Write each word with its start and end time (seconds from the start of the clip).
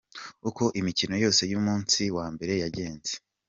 Uko 0.49 0.63
imikino 0.79 1.15
yose 1.23 1.41
y’umunsi 1.51 2.01
wa 2.17 2.25
mbere 2.33 2.53
yagenze. 2.63 3.13